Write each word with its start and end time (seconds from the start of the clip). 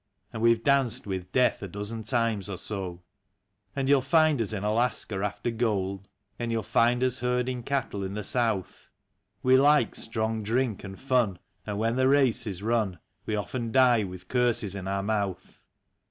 And 0.33 0.41
we've 0.41 0.63
danced 0.63 1.05
with 1.05 1.31
death 1.31 1.61
a 1.61 1.67
dozen 1.67 2.03
times 2.03 2.49
or 2.49 2.57
so. 2.57 3.03
And 3.75 3.87
you'll 3.87 4.01
find 4.01 4.41
us 4.41 4.51
in 4.51 4.63
Alaska 4.63 5.17
after 5.23 5.51
gold, 5.51 6.07
And 6.39 6.51
you'll 6.51 6.63
find 6.63 7.03
us 7.03 7.19
herding 7.19 7.61
cattle 7.61 8.03
in 8.03 8.15
the 8.15 8.23
South. 8.23 8.89
We 9.43 9.57
like 9.57 9.93
strong 9.93 10.41
drink 10.41 10.83
and 10.83 10.99
fun; 10.99 11.37
and 11.67 11.77
when 11.77 11.97
the 11.97 12.07
race 12.07 12.47
is 12.47 12.63
run. 12.63 12.97
We 13.27 13.35
often 13.35 13.71
die 13.71 14.03
with 14.03 14.27
curses 14.27 14.75
in 14.75 14.87
our 14.87 15.03
mouth. 15.03 15.61